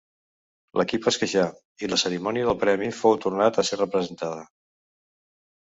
L'equip 0.79 1.09
es 1.11 1.19
queixà, 1.23 1.43
i 1.87 1.89
la 1.91 1.99
cerimònia 2.03 2.47
del 2.49 2.59
premi 2.65 2.89
fou 3.03 3.21
tornat 3.27 3.61
a 3.61 3.67
ser 3.71 3.81
representada. 3.85 4.43